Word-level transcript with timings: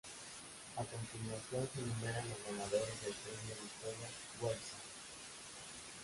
A 0.81 0.83
continuación 0.93 1.63
se 1.75 1.79
enumeran 1.79 2.27
los 2.27 2.43
ganadores 2.47 3.01
del 3.05 3.13
Premio 3.21 3.53
de 3.53 3.65
Historia 3.69 4.09
Wolfson. 4.41 4.79